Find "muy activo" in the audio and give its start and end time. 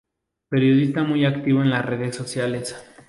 1.03-1.61